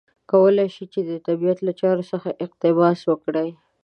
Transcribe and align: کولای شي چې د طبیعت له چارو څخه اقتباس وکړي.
کولای 0.31 0.69
شي 0.75 0.85
چې 0.93 0.99
د 1.09 1.11
طبیعت 1.27 1.57
له 1.63 1.73
چارو 1.81 2.03
څخه 2.11 2.29
اقتباس 2.45 2.99
وکړي. 3.05 3.49